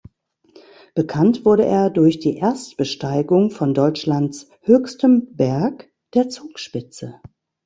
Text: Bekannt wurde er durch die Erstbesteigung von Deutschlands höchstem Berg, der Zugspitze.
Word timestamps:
Bekannt 0.95 1.45
wurde 1.45 1.63
er 1.63 1.91
durch 1.91 2.17
die 2.17 2.35
Erstbesteigung 2.37 3.51
von 3.51 3.75
Deutschlands 3.75 4.49
höchstem 4.61 5.27
Berg, 5.35 5.91
der 6.15 6.27
Zugspitze. 6.27 7.21